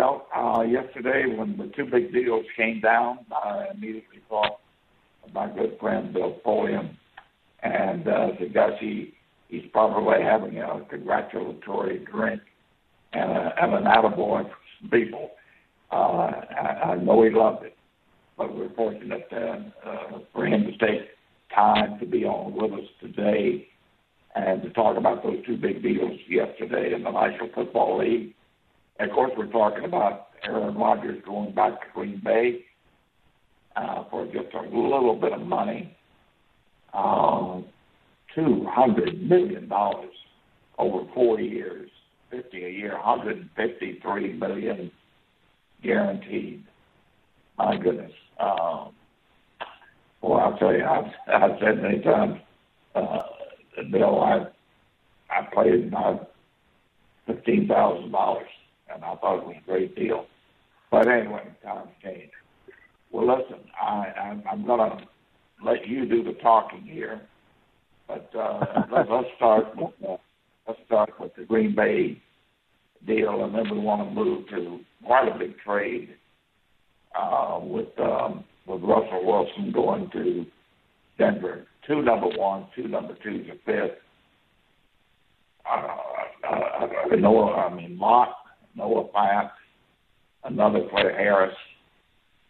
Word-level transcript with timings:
Well, 0.00 0.26
uh, 0.34 0.62
yesterday 0.62 1.26
when 1.36 1.58
the 1.58 1.70
two 1.76 1.84
big 1.84 2.10
deals 2.10 2.46
came 2.56 2.80
down, 2.80 3.18
I 3.30 3.66
immediately 3.74 4.22
of 4.30 5.34
my 5.34 5.46
good 5.46 5.76
friend 5.78 6.14
Bill 6.14 6.38
Polian, 6.42 6.96
and 7.62 8.08
uh, 8.08 8.28
the 8.40 8.46
guy 8.46 8.70
he 8.80 9.12
he's 9.48 9.64
probably 9.72 10.22
having 10.22 10.56
a 10.56 10.80
congratulatory 10.88 11.98
drink 12.10 12.40
and, 13.12 13.30
a, 13.30 13.52
and 13.60 13.74
an 13.74 13.84
attaboy 13.84 14.44
for 14.44 14.56
some 14.80 14.90
people. 14.90 15.32
Uh, 15.92 15.94
I, 15.94 16.92
I 16.92 16.96
know 16.96 17.22
he 17.22 17.28
loved 17.28 17.66
it, 17.66 17.76
but 18.38 18.56
we're 18.56 18.72
fortunate 18.72 19.28
uh, 19.30 19.86
uh, 19.86 20.18
for 20.32 20.46
him 20.46 20.64
to 20.64 20.78
take 20.78 21.08
time 21.54 21.98
to 22.00 22.06
be 22.06 22.24
on 22.24 22.54
with 22.54 22.72
us 22.72 22.88
today 23.02 23.68
and 24.34 24.62
to 24.62 24.70
talk 24.70 24.96
about 24.96 25.22
those 25.22 25.44
two 25.44 25.58
big 25.58 25.82
deals 25.82 26.18
yesterday 26.26 26.94
in 26.94 27.02
the 27.02 27.10
National 27.10 27.50
Football 27.54 27.98
League. 27.98 28.34
And 29.00 29.10
of 29.10 29.14
course, 29.14 29.32
we're 29.34 29.46
talking 29.46 29.84
about 29.84 30.28
Aaron 30.44 30.76
Rodgers 30.76 31.22
going 31.24 31.54
back 31.54 31.80
to 31.80 31.86
Green 31.94 32.20
Bay 32.22 32.66
uh, 33.74 34.04
for 34.10 34.26
just 34.26 34.52
a 34.54 34.60
little 34.60 35.18
bit 35.18 35.32
of 35.32 35.40
money. 35.40 35.96
Um, 36.92 37.64
$200 38.36 39.26
million 39.26 39.72
over 40.78 41.06
four 41.14 41.40
years, 41.40 41.88
50 42.30 42.62
a 42.62 42.68
year, 42.68 42.92
153 42.92 44.32
million 44.34 44.90
guaranteed. 45.82 46.62
My 47.56 47.78
goodness. 47.78 48.12
Um, 48.38 48.92
well, 50.20 50.40
I'll 50.40 50.58
tell 50.58 50.74
you, 50.74 50.84
I've, 50.84 51.10
I've 51.26 51.58
said 51.58 51.82
many 51.82 52.00
times, 52.00 52.38
uh, 52.94 53.20
Bill, 53.90 54.20
I 54.20 54.46
I 55.30 55.46
played 55.54 55.86
about 55.86 56.32
fifteen 57.26 57.66
thousand 57.68 58.10
dollars, 58.10 58.48
and 58.94 59.04
I 59.04 59.14
thought 59.16 59.38
it 59.38 59.46
was 59.46 59.56
a 59.62 59.66
great 59.66 59.94
deal. 59.96 60.26
But 60.90 61.08
anyway, 61.08 61.44
times 61.62 61.90
change. 62.02 62.30
Well, 63.12 63.26
listen, 63.26 63.64
I, 63.80 64.06
I 64.16 64.42
I'm 64.50 64.66
gonna 64.66 65.06
let 65.64 65.86
you 65.86 66.06
do 66.06 66.22
the 66.22 66.32
talking 66.34 66.82
here, 66.82 67.20
but 68.06 68.30
uh, 68.36 68.60
let's, 68.92 69.08
let's 69.10 69.28
start 69.36 69.76
with 69.76 69.92
uh, 70.08 70.16
let's 70.66 70.80
start 70.86 71.12
with 71.20 71.34
the 71.36 71.44
Green 71.44 71.74
Bay 71.74 72.20
deal, 73.06 73.44
and 73.44 73.54
then 73.54 73.70
we 73.70 73.78
want 73.78 74.08
to 74.08 74.14
move 74.14 74.48
to 74.48 74.80
quite 75.04 75.28
a 75.28 75.38
big 75.38 75.58
trade 75.58 76.10
uh, 77.18 77.58
with 77.62 77.88
um, 77.98 78.44
with 78.66 78.82
Russell 78.82 79.24
Wilson 79.24 79.72
going 79.72 80.10
to 80.12 80.46
Denver. 81.18 81.66
Two 81.86 82.02
number 82.02 82.28
one, 82.36 82.66
two 82.76 82.88
number 82.88 83.16
twos, 83.22 83.46
a 83.48 83.54
fifth. 83.64 83.98
Uh, 85.70 85.86
uh, 86.48 87.16
Noah, 87.16 87.68
I 87.68 87.74
mean 87.74 87.96
Mott, 87.96 88.34
Noah 88.74 89.08
Fant, 89.08 89.50
another 90.44 90.80
player 90.90 91.12
Harris. 91.12 91.54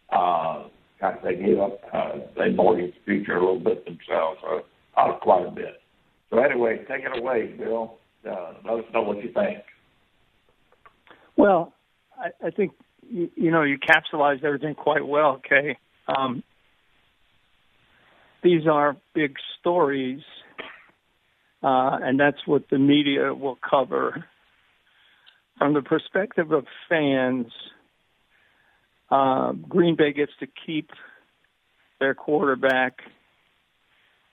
Uh, 0.09 0.67
God, 0.99 1.17
they 1.23 1.35
gave 1.35 1.59
up. 1.59 1.79
Uh, 1.91 2.11
they 2.37 2.51
mortgaged 2.51 2.95
the 2.97 3.05
future 3.05 3.37
a 3.37 3.39
little 3.39 3.59
bit 3.59 3.85
themselves, 3.85 4.39
uh, 4.47 4.99
uh, 4.99 5.17
quite 5.19 5.47
a 5.47 5.51
bit. 5.51 5.81
So 6.29 6.39
anyway, 6.39 6.79
take 6.87 7.03
it 7.03 7.17
away, 7.17 7.55
Bill. 7.57 7.97
Uh, 8.29 8.53
let 8.63 8.79
us 8.79 8.85
know 8.93 9.01
what 9.01 9.17
you 9.17 9.31
think. 9.33 9.59
Well, 11.35 11.73
I, 12.17 12.47
I 12.47 12.51
think 12.51 12.73
you, 13.09 13.29
you 13.35 13.51
know 13.51 13.63
you 13.63 13.77
capsulized 13.79 14.43
everything 14.43 14.75
quite 14.75 15.05
well, 15.05 15.41
Kay. 15.47 15.77
Um, 16.07 16.43
these 18.43 18.67
are 18.71 18.95
big 19.13 19.35
stories, 19.59 20.21
uh, 21.63 21.97
and 22.01 22.19
that's 22.19 22.45
what 22.45 22.63
the 22.69 22.77
media 22.77 23.33
will 23.33 23.57
cover. 23.67 24.25
From 25.61 25.75
the 25.75 25.83
perspective 25.83 26.51
of 26.51 26.65
fans, 26.89 27.45
uh, 29.11 29.51
Green 29.51 29.95
Bay 29.95 30.11
gets 30.11 30.31
to 30.39 30.47
keep 30.65 30.89
their 31.99 32.15
quarterback 32.15 32.97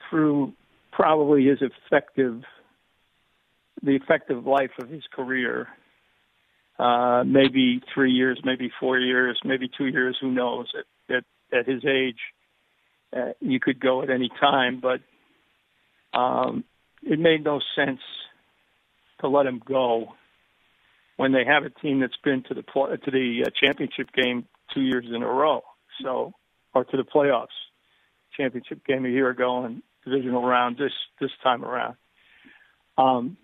through 0.09 0.55
probably 0.91 1.45
his 1.45 1.59
effective, 1.61 2.41
the 3.83 3.95
effective 3.95 4.47
life 4.47 4.71
of 4.81 4.89
his 4.89 5.03
career. 5.13 5.69
Uh, 6.79 7.25
maybe 7.27 7.83
three 7.93 8.13
years, 8.13 8.41
maybe 8.43 8.71
four 8.81 8.99
years, 8.99 9.39
maybe 9.45 9.69
two 9.77 9.89
years. 9.89 10.17
Who 10.23 10.33
knows? 10.33 10.73
At 10.79 11.15
at, 11.15 11.25
at 11.59 11.69
his 11.69 11.85
age, 11.85 12.21
uh, 13.15 13.33
you 13.41 13.61
could 13.61 13.81
go 13.81 14.01
at 14.01 14.09
any 14.09 14.31
time, 14.41 14.81
but 14.81 15.03
um, 16.19 16.65
it 17.03 17.19
made 17.19 17.45
no 17.45 17.61
sense 17.77 18.01
to 19.21 19.29
let 19.29 19.45
him 19.45 19.61
go 19.63 20.15
when 21.19 21.33
they 21.33 21.45
have 21.45 21.65
a 21.65 21.71
team 21.71 22.01
that's 22.01 22.17
been 22.25 22.43
to 22.45 22.55
the 22.55 22.63
to 22.63 23.11
the 23.11 23.45
uh, 23.47 23.51
championship 23.63 24.09
game 24.15 24.47
two 24.75 24.81
years 24.81 25.05
in 25.15 25.23
a 25.23 25.27
row. 25.27 25.61
So, 26.03 26.33
or 26.75 26.85
to 26.85 26.97
the 26.97 27.03
playoffs, 27.03 27.47
championship 28.35 28.87
game 28.87 29.05
a 29.05 29.11
year 29.11 29.29
ago 29.29 29.65
and 29.65 29.83
divisional 30.07 30.43
round 30.43 30.79
this 30.79 30.93
this 31.21 31.31
time 31.43 31.63
around. 31.63 31.97
Um, 32.97 33.37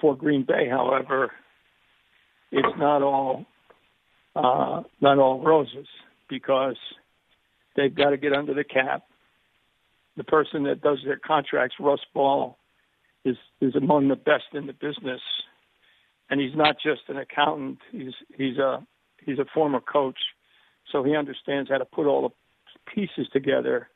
for 0.00 0.16
Green 0.16 0.42
Bay, 0.42 0.68
however, 0.68 1.30
it's 2.50 2.76
not 2.76 3.02
all 3.02 3.46
uh, 4.34 4.82
not 5.00 5.18
all 5.18 5.40
roses 5.40 5.86
because 6.28 6.76
They've 7.76 7.94
got 7.94 8.10
to 8.10 8.16
get 8.16 8.32
under 8.32 8.54
the 8.54 8.64
cap. 8.64 9.04
The 10.16 10.24
person 10.24 10.64
that 10.64 10.82
does 10.82 10.98
their 11.04 11.18
contracts, 11.18 11.76
Russ 11.80 12.00
Ball, 12.12 12.58
is 13.24 13.36
is 13.60 13.74
among 13.74 14.08
the 14.08 14.16
best 14.16 14.44
in 14.52 14.66
the 14.66 14.72
business, 14.72 15.20
and 16.32 16.40
he's 16.40 16.56
not 16.56 16.76
just 16.82 17.02
an 17.08 17.18
accountant. 17.18 17.78
He's 17.90 18.14
he's 18.38 18.56
a 18.56 18.84
he's 19.24 19.38
a 19.38 19.44
former 19.52 19.80
coach, 19.80 20.16
so 20.90 21.04
he 21.04 21.14
understands 21.14 21.68
how 21.68 21.76
to 21.76 21.84
put 21.84 22.06
all 22.06 22.22
the 22.22 22.94
pieces 22.94 23.28
together. 23.34 23.90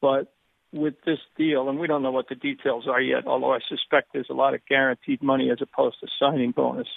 But 0.00 0.32
with 0.72 0.94
this 1.04 1.18
deal, 1.36 1.68
and 1.68 1.78
we 1.78 1.86
don't 1.86 2.02
know 2.02 2.12
what 2.12 2.30
the 2.30 2.34
details 2.34 2.88
are 2.88 3.00
yet, 3.00 3.26
although 3.26 3.52
I 3.52 3.58
suspect 3.68 4.14
there's 4.14 4.30
a 4.30 4.34
lot 4.34 4.54
of 4.54 4.64
guaranteed 4.66 5.22
money 5.22 5.50
as 5.50 5.58
opposed 5.60 5.96
to 6.00 6.06
signing 6.18 6.52
bonus, 6.52 6.88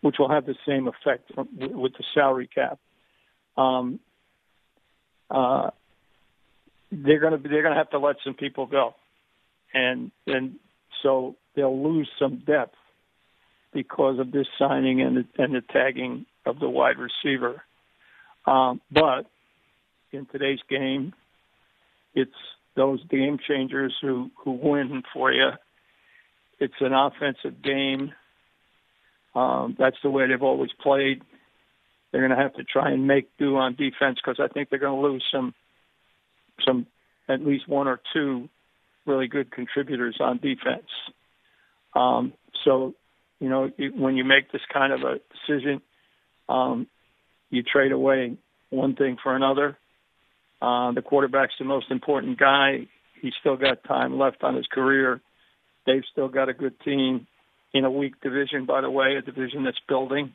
which 0.00 0.14
will 0.20 0.30
have 0.30 0.46
the 0.46 0.54
same 0.64 0.86
effect 0.86 1.32
from, 1.34 1.48
with 1.58 1.94
the 1.94 2.04
salary 2.14 2.48
cap. 2.54 2.78
Um, 3.56 3.98
uh, 5.28 5.70
they're 6.92 7.18
going 7.18 7.42
to 7.42 7.48
they're 7.48 7.62
going 7.62 7.74
to 7.74 7.78
have 7.78 7.90
to 7.90 7.98
let 7.98 8.14
some 8.22 8.34
people 8.34 8.66
go, 8.66 8.94
and 9.74 10.12
and 10.28 10.54
so 11.02 11.34
they'll 11.56 11.82
lose 11.82 12.08
some 12.16 12.44
depth 12.46 12.76
because 13.72 14.18
of 14.18 14.32
this 14.32 14.46
signing 14.58 15.00
and 15.00 15.16
the, 15.16 15.42
and 15.42 15.54
the 15.54 15.60
tagging 15.60 16.26
of 16.46 16.58
the 16.58 16.68
wide 16.68 16.96
receiver. 16.98 17.62
Um, 18.46 18.80
but 18.90 19.26
in 20.12 20.26
today's 20.26 20.60
game, 20.68 21.12
it's 22.14 22.30
those 22.74 23.04
game 23.06 23.38
changers 23.46 23.94
who 24.00 24.30
who 24.42 24.52
win 24.52 25.02
for 25.12 25.32
you. 25.32 25.50
It's 26.58 26.74
an 26.80 26.92
offensive 26.92 27.62
game. 27.62 28.12
Um, 29.34 29.76
that's 29.78 29.96
the 30.02 30.10
way 30.10 30.26
they've 30.26 30.42
always 30.42 30.70
played. 30.80 31.22
They're 32.10 32.26
going 32.26 32.36
to 32.36 32.42
have 32.42 32.54
to 32.54 32.64
try 32.64 32.90
and 32.90 33.06
make 33.06 33.28
do 33.38 33.56
on 33.56 33.74
defense 33.74 34.18
because 34.22 34.40
I 34.40 34.48
think 34.48 34.70
they're 34.70 34.78
going 34.78 35.00
to 35.00 35.08
lose 35.08 35.24
some, 35.30 35.54
some 36.66 36.86
at 37.28 37.44
least 37.44 37.68
one 37.68 37.86
or 37.86 38.00
two 38.12 38.48
really 39.06 39.28
good 39.28 39.52
contributors 39.52 40.16
on 40.20 40.38
defense. 40.38 40.88
Um, 41.94 42.32
so, 42.64 42.94
you 43.40 43.48
know, 43.48 43.70
when 43.94 44.16
you 44.16 44.24
make 44.24 44.50
this 44.50 44.62
kind 44.72 44.92
of 44.92 45.00
a 45.00 45.20
decision, 45.46 45.80
um, 46.48 46.86
you 47.50 47.62
trade 47.62 47.92
away 47.92 48.36
one 48.70 48.94
thing 48.94 49.16
for 49.22 49.34
another. 49.34 49.78
Uh, 50.60 50.92
the 50.92 51.02
quarterback's 51.02 51.54
the 51.58 51.64
most 51.64 51.90
important 51.90 52.38
guy. 52.38 52.86
He's 53.20 53.34
still 53.40 53.56
got 53.56 53.84
time 53.84 54.18
left 54.18 54.42
on 54.42 54.56
his 54.56 54.66
career. 54.66 55.20
They've 55.86 56.02
still 56.10 56.28
got 56.28 56.48
a 56.48 56.52
good 56.54 56.78
team 56.80 57.26
in 57.72 57.84
a 57.84 57.90
weak 57.90 58.20
division, 58.20 58.66
by 58.66 58.80
the 58.80 58.90
way, 58.90 59.16
a 59.16 59.22
division 59.22 59.64
that's 59.64 59.78
building 59.88 60.34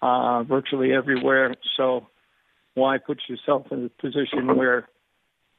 uh, 0.00 0.42
virtually 0.44 0.92
everywhere. 0.92 1.54
So 1.76 2.06
why 2.74 2.98
put 2.98 3.20
yourself 3.28 3.66
in 3.70 3.86
a 3.86 4.02
position 4.02 4.56
where 4.56 4.88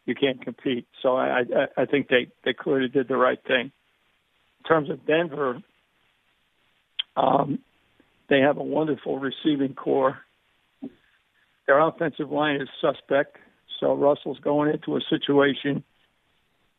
you 0.06 0.16
can't 0.16 0.42
compete? 0.42 0.88
So 1.02 1.16
I, 1.16 1.40
I, 1.40 1.82
I 1.82 1.86
think 1.86 2.08
they, 2.08 2.28
they 2.44 2.54
clearly 2.54 2.90
did 2.90 3.08
the 3.08 3.18
right 3.18 3.40
thing. 3.46 3.72
In 4.60 4.68
terms 4.68 4.90
of 4.90 5.06
Denver, 5.06 5.62
um, 7.16 7.60
they 8.30 8.40
have 8.40 8.58
a 8.58 8.64
wonderful 8.64 9.20
receiving 9.20 9.76
corps. 9.76 10.18
Their 11.68 11.80
offensive 11.80 12.32
line 12.32 12.62
is 12.62 12.68
suspect, 12.82 13.38
so 13.80 13.94
Russell's 13.96 14.40
going 14.40 14.72
into 14.72 14.98
a 14.98 15.02
situation 15.10 15.84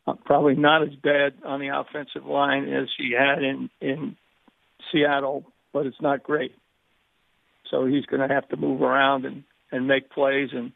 uh, 0.07 0.15
probably 0.25 0.55
not 0.55 0.83
as 0.83 0.95
bad 1.03 1.33
on 1.45 1.61
the 1.61 1.69
offensive 1.69 2.27
line 2.27 2.69
as 2.73 2.89
he 2.99 3.15
had 3.19 3.43
in 3.43 3.71
in 3.81 4.17
Seattle, 4.93 5.45
but 5.73 5.87
it's 5.87 6.01
not 6.01 6.23
great. 6.23 6.55
So 7.71 7.87
he's 7.87 8.05
going 8.05 8.27
to 8.27 8.33
have 8.33 8.49
to 8.51 8.57
move 8.57 8.83
around 8.83 9.25
and 9.25 9.45
and 9.73 9.87
make 9.89 10.11
plays, 10.11 10.51
and 10.53 10.73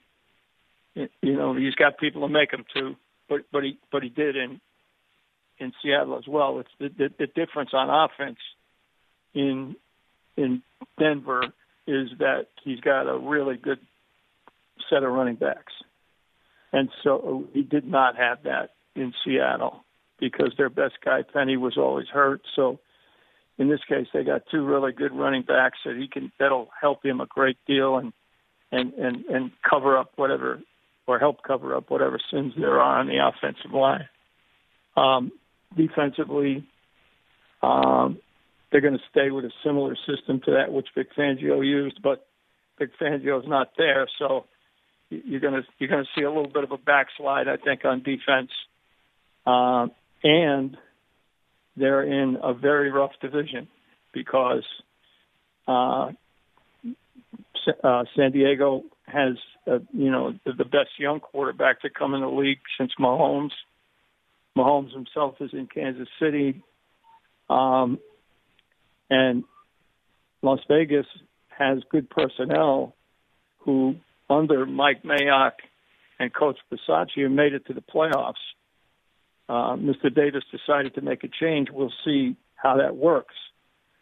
you 0.95 1.37
know 1.37 1.55
he's 1.55 1.75
got 1.75 1.99
people 1.99 2.23
to 2.23 2.33
make 2.33 2.51
them 2.51 2.65
too. 2.75 2.97
But 3.29 3.41
but 3.53 3.65
he 3.65 3.79
but 3.93 4.03
he 4.03 4.09
did 4.09 4.37
in 4.37 4.61
in 5.59 5.73
Seattle 5.83 6.17
as 6.17 6.27
well. 6.27 6.61
It's 6.61 6.71
the, 6.79 6.89
the, 6.89 7.15
the 7.19 7.27
difference 7.27 7.71
on 7.75 7.91
offense 7.91 8.39
in 9.39 9.77
in 10.37 10.63
Denver 10.99 11.43
is 11.87 12.09
that 12.19 12.47
he's 12.65 12.81
got 12.81 13.09
a 13.09 13.19
really 13.19 13.57
good 13.57 13.79
set 14.91 15.03
of 15.03 15.13
running 15.13 15.37
backs. 15.37 15.73
And 16.73 16.91
so 17.03 17.45
he 17.53 17.63
did 17.63 17.87
not 17.87 18.17
have 18.17 18.43
that 18.45 18.71
in 18.95 19.15
Seattle 19.25 19.85
because 20.21 20.53
their 20.59 20.69
best 20.69 20.95
guy 21.05 21.23
Penny 21.23 21.57
was 21.57 21.79
always 21.79 22.09
hurt. 22.13 22.43
So 22.55 22.79
in 23.59 23.69
this 23.69 23.81
case, 23.89 24.07
they 24.13 24.25
got 24.25 24.43
two 24.51 24.65
really 24.65 24.93
good 24.93 25.13
running 25.13 25.43
backs 25.43 25.79
that 25.85 25.97
he 25.97 26.09
can 26.09 26.31
that'll 26.39 26.69
help 26.81 27.05
him 27.05 27.21
a 27.21 27.27
great 27.27 27.59
deal 27.67 27.97
and 27.97 28.13
and 28.71 28.93
and 28.95 29.25
and 29.27 29.51
cover 29.69 29.97
up 29.97 30.13
whatever 30.17 30.61
or 31.07 31.19
help 31.19 31.43
cover 31.43 31.75
up 31.75 31.91
whatever 31.91 32.19
sins 32.31 32.53
there 32.57 32.81
are 32.81 33.01
on 33.01 33.07
the 33.07 33.19
offensive 33.19 33.73
line. 33.73 34.09
Um, 34.97 35.33
defensively, 35.75 36.67
um, 37.63 38.19
they're 38.71 38.81
going 38.81 38.99
to 38.99 39.05
stay 39.11 39.31
with 39.31 39.45
a 39.45 39.53
similar 39.65 39.97
system 39.97 40.41
to 40.45 40.53
that 40.53 40.73
which 40.73 40.89
Vic 40.95 41.09
Fangio 41.17 41.65
used, 41.65 42.01
but 42.03 42.27
Vic 42.79 42.91
Fangio's 43.01 43.49
not 43.49 43.73
there, 43.77 44.07
so 44.19 44.47
you're 45.11 45.41
going 45.41 45.55
to 45.55 45.63
you're 45.79 45.89
going 45.89 46.05
to 46.05 46.11
see 46.15 46.25
a 46.25 46.31
little 46.31 46.51
bit 46.51 46.65
of 46.65 46.73
a 46.73 46.79
backslide, 46.79 47.49
I 47.49 47.57
think, 47.57 47.85
on 47.85 48.03
defense. 48.03 48.51
Uh, 49.47 49.87
and 50.23 50.77
they're 51.77 52.03
in 52.03 52.37
a 52.43 52.53
very 52.53 52.91
rough 52.91 53.13
division 53.23 53.69
because 54.13 54.65
uh, 55.67 56.11
uh, 57.83 58.05
San 58.17 58.33
Diego 58.33 58.83
has, 59.07 59.37
uh, 59.67 59.79
you 59.93 60.11
know, 60.11 60.35
the, 60.45 60.53
the 60.53 60.65
best 60.65 60.91
young 60.99 61.21
quarterback 61.21 61.81
to 61.83 61.91
come 61.91 62.15
in 62.15 62.21
the 62.21 62.29
league 62.29 62.61
since 62.79 62.93
Mahomes. 63.01 63.53
Mahomes 64.57 64.93
himself 64.93 65.37
is 65.41 65.51
in 65.53 65.67
Kansas 65.67 66.09
City, 66.21 66.63
um, 67.49 67.99
and 69.11 69.45
Las 70.43 70.61
Vegas 70.69 71.07
has 71.49 71.79
good 71.91 72.09
personnel 72.11 72.95
who, 73.59 73.97
under 74.31 74.67
Mike 74.67 75.03
Mayock 75.03 75.53
and 76.19 76.33
Coach 76.33 76.59
Bisaccia, 76.73 77.31
made 77.31 77.55
it 77.55 77.67
to 77.67 77.75
the 77.75 77.83
playoffs 77.83 78.35
uh, 79.49 79.77
Mr. 79.77 80.15
Davis 80.15 80.45
decided 80.51 80.95
to 80.95 81.01
make 81.01 81.25
a 81.25 81.29
change. 81.29 81.69
We'll 81.71 81.93
see 82.05 82.37
how 82.55 82.77
that 82.77 82.97
works. 82.97 83.35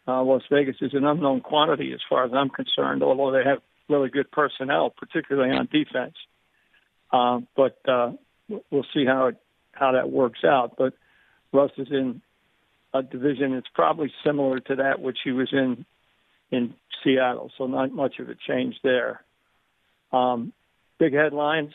Uh, 0.07 0.23
Las 0.23 0.41
Vegas 0.51 0.75
is 0.81 0.93
an 0.93 1.05
unknown 1.05 1.41
quantity 1.41 1.93
as 1.93 1.99
far 2.09 2.25
as 2.25 2.31
I'm 2.33 2.49
concerned, 2.49 3.03
although 3.03 3.31
they 3.31 3.47
have 3.47 3.59
really 3.89 4.09
good 4.09 4.29
personnel, 4.31 4.89
particularly 4.89 5.55
on 5.55 5.67
defense. 5.71 6.15
Uh, 7.11 7.39
but 7.55 7.77
uh, 7.87 8.11
we'll 8.69 8.85
see 8.93 9.05
how 9.05 9.27
it, 9.27 9.37
how 9.71 9.93
that 9.93 10.09
works 10.09 10.39
out. 10.45 10.75
But 10.77 10.93
Russ 11.53 11.71
is 11.77 11.87
in 11.91 12.21
a 12.93 13.03
division 13.03 13.53
that's 13.53 13.67
probably 13.73 14.11
similar 14.25 14.59
to 14.59 14.75
that 14.75 15.01
which 15.01 15.17
he 15.23 15.31
was 15.31 15.49
in 15.51 15.85
in 16.49 16.73
Seattle, 17.03 17.51
so 17.57 17.67
not 17.67 17.91
much 17.91 18.19
of 18.19 18.29
a 18.29 18.35
change 18.47 18.75
there. 18.83 19.21
Um, 20.11 20.53
big 20.97 21.13
headlines 21.13 21.73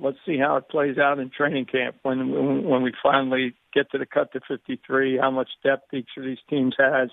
let's 0.00 0.18
see 0.26 0.38
how 0.38 0.56
it 0.56 0.68
plays 0.68 0.98
out 0.98 1.18
in 1.18 1.30
training 1.30 1.66
camp 1.66 1.96
when 2.02 2.64
when 2.64 2.82
we 2.82 2.92
finally 3.02 3.54
get 3.72 3.90
to 3.92 3.98
the 3.98 4.06
cut 4.06 4.32
to 4.32 4.40
53. 4.48 5.18
How 5.18 5.30
much 5.30 5.48
depth 5.62 5.92
each 5.94 6.08
of 6.16 6.24
these 6.24 6.38
teams 6.48 6.74
has. 6.78 7.10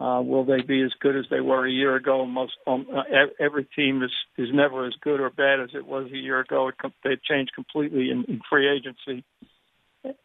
Uh, 0.00 0.22
will 0.22 0.44
they 0.44 0.60
be 0.60 0.80
as 0.82 0.92
good 1.00 1.16
as 1.16 1.24
they 1.28 1.40
were 1.40 1.66
a 1.66 1.70
year 1.70 1.96
ago? 1.96 2.24
Most 2.24 2.52
um, 2.68 2.86
uh, 2.94 3.02
every 3.40 3.64
team 3.76 4.02
is 4.02 4.12
is 4.36 4.48
never 4.52 4.86
as 4.86 4.94
good 5.00 5.20
or 5.20 5.30
bad 5.30 5.60
as 5.60 5.70
it 5.74 5.86
was 5.86 6.08
a 6.12 6.16
year 6.16 6.38
ago. 6.40 6.68
It 6.68 6.74
they 7.02 7.18
changed 7.28 7.52
completely 7.52 8.10
in, 8.10 8.24
in 8.28 8.40
free 8.48 8.68
agency, 8.68 9.24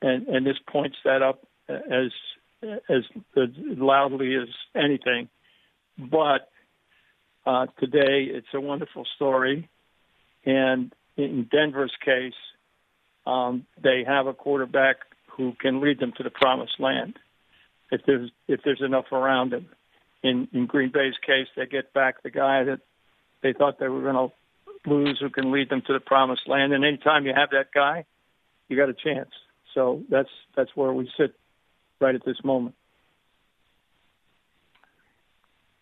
and 0.01 0.27
and 0.27 0.45
this 0.45 0.57
points 0.71 0.97
that 1.05 1.23
up 1.23 1.47
as 1.73 2.11
as, 2.95 3.03
loudly 3.57 4.35
as 4.35 4.47
anything. 4.75 5.29
But 5.97 6.49
uh, 7.45 7.67
today, 7.79 8.27
it's 8.29 8.47
a 8.53 8.61
wonderful 8.61 9.05
story, 9.15 9.69
and 10.45 10.93
in 11.17 11.47
Denver's 11.51 11.93
case, 12.03 12.33
um, 13.25 13.65
they 13.81 14.03
have 14.07 14.27
a 14.27 14.33
quarterback 14.33 14.97
who 15.37 15.53
can 15.59 15.81
lead 15.81 15.99
them 15.99 16.13
to 16.17 16.23
the 16.23 16.29
promised 16.29 16.79
land 16.79 17.17
if 17.91 18.01
there's 18.05 18.31
if 18.47 18.61
there's 18.63 18.81
enough 18.81 19.11
around 19.11 19.53
him. 19.53 19.67
In 20.23 20.47
in 20.53 20.65
Green 20.65 20.91
Bay's 20.91 21.17
case, 21.25 21.47
they 21.55 21.65
get 21.65 21.93
back 21.93 22.23
the 22.23 22.31
guy 22.31 22.63
that 22.63 22.79
they 23.41 23.53
thought 23.53 23.79
they 23.79 23.89
were 23.89 24.01
going 24.01 24.29
to 24.29 24.89
lose, 24.89 25.17
who 25.19 25.29
can 25.29 25.51
lead 25.51 25.69
them 25.69 25.81
to 25.87 25.93
the 25.93 25.99
promised 25.99 26.47
land. 26.47 26.73
And 26.73 26.83
anytime 26.83 27.25
you 27.25 27.33
have 27.35 27.49
that 27.51 27.71
guy, 27.73 28.05
you 28.67 28.77
got 28.77 28.89
a 28.89 28.93
chance. 28.93 29.29
So 29.73 30.01
that's 30.09 30.29
that's 30.55 30.71
where 30.75 30.93
we 30.93 31.09
sit 31.17 31.35
right 32.03 32.15
at 32.15 32.25
this 32.25 32.37
moment. 32.43 32.75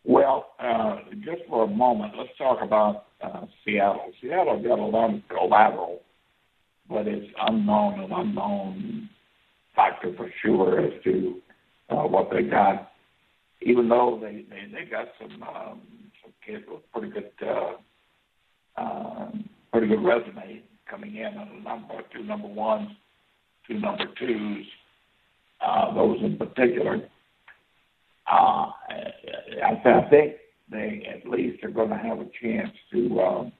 Well, 0.04 0.54
uh, 0.60 0.98
just 1.26 1.42
for 1.50 1.66
a 1.66 1.68
moment, 1.68 2.14
let's 2.18 2.30
talk 2.38 2.60
about 2.62 3.06
uh, 3.24 3.46
Seattle. 3.66 4.12
Seattle 4.22 4.62
got 4.62 4.80
a 4.80 4.86
lot 4.86 5.14
of 5.14 5.22
collateral, 5.30 6.02
but 6.90 7.08
it's 7.08 7.28
unknown 7.48 8.00
and 8.02 8.12
unknown 8.12 9.10
factor 9.76 10.14
for 10.16 10.32
sure 10.44 10.80
as 10.80 10.92
to 11.04 11.42
uh, 11.90 12.04
what 12.04 12.30
they 12.32 12.44
got. 12.44 12.92
Even 13.64 13.90
though 13.90 14.20
they 14.22 14.46
they, 14.50 14.72
they 14.72 14.90
got 14.90 15.08
some 15.20 15.44
um, 15.44 15.82
some 16.22 16.34
kids 16.46 16.64
with 16.68 16.82
pretty 16.92 17.10
good 17.10 17.32
uh, 17.48 18.82
uh, 18.82 19.32
pretty 19.72 19.88
good 19.88 20.04
resume 20.04 20.64
coming 20.90 21.16
in 21.16 21.38
on 21.38 21.48
a 21.48 21.64
number 21.64 22.02
two 22.14 22.24
number 22.24 22.48
ones, 22.48 22.90
two 23.68 23.80
number 23.80 24.06
twos, 24.20 24.66
uh, 25.66 25.94
those 25.94 26.18
in 26.22 26.38
particular. 26.38 27.10
Uh, 28.32 28.68
I, 29.64 29.82
I 29.86 30.10
think 30.10 30.36
they 30.72 31.08
at 31.10 31.30
least 31.30 31.64
are 31.64 31.70
going 31.70 31.90
to 31.90 31.98
have 31.98 32.20
a 32.20 32.28
chance 32.42 32.72
to 32.92 33.20
um, 33.22 33.52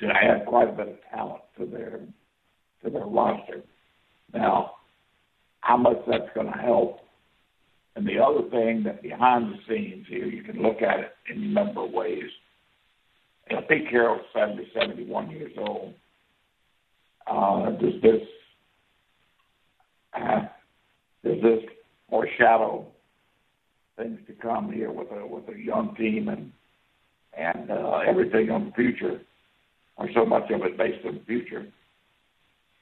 to 0.00 0.06
add 0.06 0.46
quite 0.46 0.68
a 0.68 0.72
bit 0.72 0.88
of 0.88 0.96
talent 1.12 1.42
to 1.58 1.66
their 1.66 2.00
to 2.84 2.90
their 2.90 3.06
roster. 3.06 3.62
Now, 4.32 4.72
how 5.60 5.76
much 5.76 5.98
that's 6.06 6.32
going 6.34 6.46
to 6.46 6.58
help, 6.58 7.00
and 7.96 8.06
the 8.06 8.18
other 8.18 8.48
thing 8.50 8.82
that 8.84 9.02
behind 9.02 9.52
the 9.52 9.58
scenes 9.68 10.06
here, 10.08 10.26
you 10.26 10.42
can 10.42 10.62
look 10.62 10.82
at 10.82 11.00
it 11.00 11.12
in 11.28 11.42
a 11.42 11.46
number 11.46 11.84
of 11.84 11.90
ways. 11.90 12.24
Know, 13.50 13.62
Pete 13.68 13.90
Carroll's 13.90 14.22
70, 14.32 14.70
71 14.78 15.30
years 15.30 15.52
old. 15.58 15.92
Uh, 17.26 17.70
does 17.70 18.00
this 18.00 18.22
uh, 20.14 20.40
does 21.24 21.29
this 21.42 21.62
foreshadow 22.08 22.86
things 23.96 24.18
to 24.26 24.32
come 24.34 24.72
here 24.72 24.90
with 24.90 25.08
a 25.12 25.26
with 25.26 25.48
a 25.48 25.58
young 25.58 25.94
team 25.96 26.28
and 26.28 26.52
and 27.36 27.70
uh, 27.70 28.00
everything 28.06 28.50
on 28.50 28.66
the 28.66 28.72
future, 28.72 29.20
or 29.96 30.08
so 30.14 30.24
much 30.24 30.50
of 30.50 30.62
it 30.62 30.76
based 30.76 31.04
on 31.06 31.14
the 31.14 31.24
future. 31.24 31.66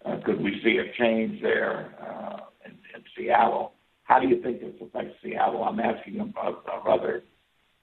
Uh, 0.05 0.17
could 0.25 0.41
we 0.41 0.61
see 0.65 0.79
a 0.79 0.97
change 0.97 1.43
there 1.43 1.95
uh, 2.01 2.41
in, 2.65 2.71
in 2.71 3.05
Seattle? 3.17 3.73
How 4.05 4.19
do 4.19 4.27
you 4.27 4.43
think 4.43 4.61
this 4.61 4.73
affects 4.81 5.17
Seattle? 5.23 5.65
I'm 5.65 5.81
asking 5.81 6.21
about 6.21 6.65
a 6.73 6.89
rather 6.89 7.23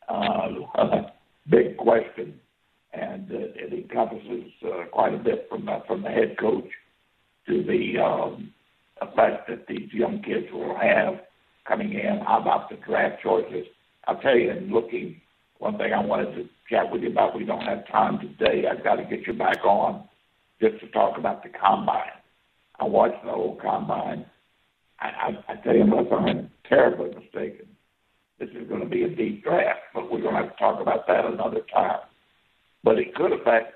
uh, 0.07 1.09
big 1.49 1.77
question, 1.77 2.39
and 2.93 3.29
uh, 3.31 3.35
it 3.55 3.73
encompasses 3.73 4.51
uh, 4.65 4.85
quite 4.91 5.13
a 5.13 5.17
bit 5.17 5.47
from 5.49 5.69
uh, 5.69 5.81
from 5.87 6.01
the 6.01 6.09
head 6.09 6.35
coach 6.39 6.69
to 7.47 7.63
the 7.63 8.01
um, 8.01 8.51
effect 9.01 9.49
that 9.49 9.67
these 9.67 9.91
young 9.91 10.21
kids 10.21 10.47
will 10.51 10.75
have 10.75 11.15
coming 11.67 11.93
in. 11.93 12.21
How 12.25 12.39
about 12.41 12.69
the 12.69 12.77
draft 12.77 13.21
choices? 13.23 13.65
I'll 14.07 14.19
tell 14.19 14.37
you, 14.37 14.51
in 14.51 14.71
looking, 14.71 15.19
one 15.57 15.77
thing 15.77 15.93
I 15.93 15.99
wanted 16.03 16.35
to 16.35 16.49
chat 16.69 16.91
with 16.91 17.01
you 17.01 17.09
about, 17.09 17.35
we 17.35 17.43
don't 17.43 17.65
have 17.65 17.87
time 17.87 18.19
today. 18.19 18.65
I've 18.67 18.83
got 18.83 18.95
to 18.95 19.03
get 19.03 19.25
you 19.27 19.33
back 19.33 19.63
on 19.65 20.07
just 20.61 20.79
to 20.81 20.87
talk 20.89 21.17
about 21.17 21.43
the 21.43 21.49
combine. 21.49 22.11
I 22.79 22.85
watched 22.85 23.23
the 23.23 23.31
whole 23.31 23.57
combine. 23.61 24.25
I, 24.99 25.07
I, 25.07 25.53
I 25.53 25.55
tell 25.57 25.75
you, 25.75 25.81
unless 25.81 26.05
I'm 26.11 26.49
terribly 26.67 27.09
mistaken, 27.09 27.67
this 28.39 28.49
is 28.49 28.67
going 28.67 28.81
to 28.81 28.87
be 28.87 29.03
a 29.03 29.09
deep 29.09 29.43
draft, 29.43 29.79
but 29.93 30.11
we're 30.11 30.21
going 30.21 30.35
to 30.35 30.41
have 30.41 30.51
to 30.51 30.57
talk 30.57 30.81
about 30.81 31.07
that 31.07 31.25
another 31.25 31.61
time. 31.73 31.99
But 32.83 32.99
it 32.99 33.15
could 33.15 33.31
affect 33.31 33.73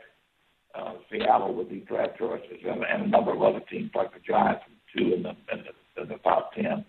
uh, 0.75 0.93
Seattle 1.11 1.53
with 1.53 1.69
these 1.69 1.85
draft 1.87 2.17
choices 2.19 2.59
and, 2.63 2.83
and 2.83 3.03
a 3.03 3.07
number 3.07 3.33
of 3.33 3.41
other 3.41 3.61
teams 3.71 3.91
like 3.95 4.13
the 4.13 4.19
Giants, 4.19 4.63
two 4.95 5.13
in 5.13 5.23
the 5.23 5.29
in 5.29 5.63
the, 5.63 6.01
in 6.01 6.09
the 6.09 6.15
top 6.15 6.53
ten. 6.53 6.85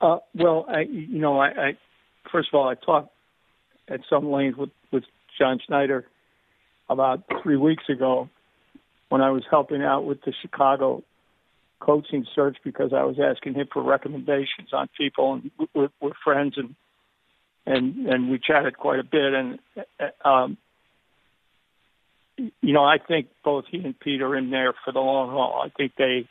Uh, 0.00 0.18
well, 0.34 0.64
I, 0.68 0.80
you 0.82 1.18
know, 1.18 1.38
I, 1.38 1.48
I 1.48 1.78
first 2.30 2.50
of 2.52 2.58
all, 2.58 2.68
I 2.68 2.74
talked 2.74 3.12
at 3.88 4.00
some 4.08 4.30
length 4.30 4.58
with 4.58 4.70
with 4.92 5.04
John 5.38 5.58
Schneider 5.66 6.06
about 6.88 7.24
three 7.42 7.56
weeks 7.56 7.84
ago 7.88 8.28
when 9.08 9.20
I 9.20 9.30
was 9.30 9.42
helping 9.50 9.82
out 9.82 10.04
with 10.04 10.22
the 10.22 10.32
Chicago 10.42 11.02
coaching 11.80 12.26
search 12.34 12.56
because 12.64 12.92
I 12.92 13.04
was 13.04 13.16
asking 13.20 13.54
him 13.54 13.68
for 13.72 13.82
recommendations 13.82 14.72
on 14.72 14.88
people 14.96 15.34
and 15.34 15.50
we're, 15.74 15.90
we're 16.00 16.12
friends 16.24 16.54
and 16.56 16.74
and 17.66 18.06
and 18.06 18.30
we 18.30 18.38
chatted 18.38 18.76
quite 18.76 18.98
a 18.98 19.04
bit 19.04 19.32
and 19.32 19.58
um 20.24 20.56
you 22.38 22.72
know 22.72 22.84
I 22.84 22.98
think 22.98 23.28
both 23.44 23.64
he 23.70 23.78
and 23.78 23.98
Pete 23.98 24.22
are 24.22 24.36
in 24.36 24.50
there 24.50 24.72
for 24.84 24.92
the 24.92 25.00
long 25.00 25.30
haul. 25.30 25.62
I 25.64 25.70
think 25.70 25.92
they 25.96 26.28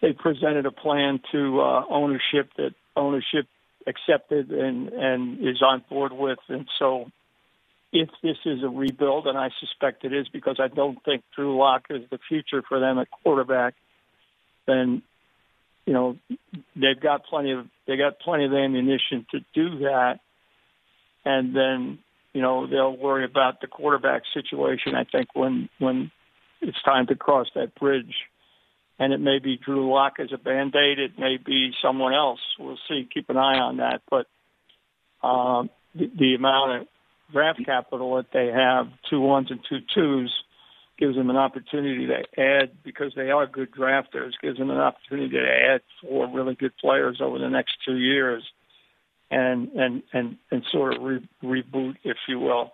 they 0.00 0.12
presented 0.12 0.66
a 0.66 0.70
plan 0.70 1.20
to 1.32 1.60
uh, 1.60 1.84
ownership 1.90 2.50
that 2.56 2.74
ownership 2.96 3.46
accepted 3.86 4.50
and 4.50 4.88
and 4.88 5.38
is 5.40 5.62
on 5.62 5.82
board 5.88 6.12
with. 6.12 6.38
And 6.48 6.68
so, 6.78 7.10
if 7.92 8.08
this 8.22 8.36
is 8.44 8.62
a 8.62 8.68
rebuild, 8.68 9.26
and 9.26 9.36
I 9.36 9.50
suspect 9.60 10.04
it 10.04 10.12
is 10.12 10.28
because 10.28 10.56
I 10.60 10.68
don't 10.68 11.02
think 11.04 11.24
Drew 11.34 11.58
Lock 11.58 11.86
is 11.90 12.02
the 12.10 12.18
future 12.28 12.62
for 12.68 12.78
them 12.80 12.98
at 12.98 13.08
quarterback, 13.22 13.74
then 14.66 15.02
you 15.86 15.92
know 15.92 16.16
they've 16.76 17.00
got 17.00 17.24
plenty 17.24 17.52
of 17.52 17.66
they 17.86 17.96
got 17.96 18.20
plenty 18.20 18.44
of 18.44 18.52
ammunition 18.52 19.26
to 19.32 19.40
do 19.54 19.80
that, 19.80 20.20
and 21.24 21.56
then 21.56 21.98
you 22.38 22.42
know 22.42 22.68
they'll 22.68 22.96
worry 22.96 23.24
about 23.24 23.60
the 23.60 23.66
quarterback 23.66 24.22
situation. 24.32 24.94
I 24.94 25.02
think 25.02 25.34
when 25.34 25.68
when 25.80 26.12
it's 26.60 26.80
time 26.84 27.08
to 27.08 27.16
cross 27.16 27.48
that 27.56 27.74
bridge 27.74 28.14
and 28.98 29.12
it 29.12 29.18
may 29.18 29.38
be 29.38 29.56
Drew 29.56 29.92
Lock 29.92 30.14
as 30.20 30.28
a 30.32 30.38
band 30.38 30.74
aid. 30.76 31.00
It 31.00 31.18
may 31.18 31.36
be 31.36 31.72
someone 31.82 32.14
else. 32.14 32.40
We'll 32.60 32.78
see. 32.88 33.08
Keep 33.12 33.30
an 33.30 33.36
eye 33.36 33.58
on 33.58 33.78
that. 33.78 34.02
But 34.08 34.26
um, 35.26 35.70
the, 35.96 36.10
the 36.18 36.34
amount 36.34 36.82
of 36.82 36.88
draft 37.32 37.60
capital 37.64 38.16
that 38.16 38.32
they 38.32 38.46
have, 38.46 38.86
two 39.10 39.20
ones 39.20 39.48
and 39.50 39.60
two 39.68 39.78
twos, 39.94 40.32
gives 40.98 41.16
them 41.16 41.30
an 41.30 41.36
opportunity 41.36 42.06
to 42.06 42.40
add 42.40 42.70
because 42.84 43.12
they 43.14 43.30
are 43.30 43.46
good 43.46 43.72
drafters. 43.72 44.32
Gives 44.42 44.58
them 44.58 44.70
an 44.70 44.78
opportunity 44.78 45.30
to 45.30 45.74
add 45.74 45.80
four 46.02 46.28
really 46.32 46.54
good 46.54 46.76
players 46.76 47.20
over 47.20 47.38
the 47.38 47.50
next 47.50 47.74
two 47.86 47.96
years, 47.96 48.42
and 49.30 49.68
and 49.72 50.02
and 50.12 50.36
and 50.50 50.62
sort 50.72 50.96
of 50.96 51.02
re- 51.02 51.28
reboot, 51.42 51.96
if 52.04 52.16
you 52.28 52.38
will, 52.38 52.72